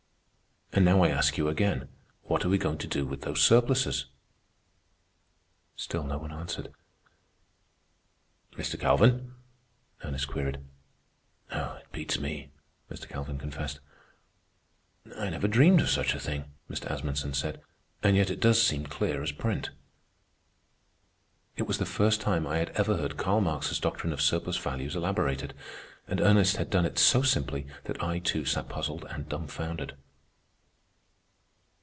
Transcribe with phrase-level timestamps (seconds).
[0.73, 1.89] And now I ask you again,
[2.23, 4.05] what are we going to do with those surpluses?"
[5.75, 6.71] Still no one answered.
[8.53, 8.79] "Mr.
[8.79, 9.33] Calvin?"
[10.01, 10.59] Ernest queried.
[11.51, 12.51] "It beats me,"
[12.89, 13.09] Mr.
[13.09, 13.81] Calvin confessed.
[15.17, 16.85] "I never dreamed of such a thing," Mr.
[16.89, 17.61] Asmunsen said.
[18.01, 19.71] "And yet it does seem clear as print."
[21.57, 24.89] It was the first time I had ever heard Karl Marx's doctrine of surplus value
[24.95, 25.53] elaborated,
[26.07, 29.97] and Ernest had done it so simply that I, too, sat puzzled and dumbfounded.